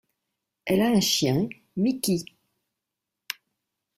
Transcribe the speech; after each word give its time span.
Et 0.65 0.73
elle 0.73 0.81
a 0.81 0.87
un 0.89 0.99
chien, 0.99 1.47
Mikki. 1.77 2.25